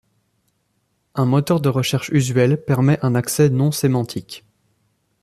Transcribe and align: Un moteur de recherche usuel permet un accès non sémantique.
Un 1.13 1.25
moteur 1.25 1.61
de 1.61 1.69
recherche 1.69 2.09
usuel 2.09 2.59
permet 2.65 2.97
un 3.05 3.13
accès 3.13 3.51
non 3.51 3.71
sémantique. 3.71 4.43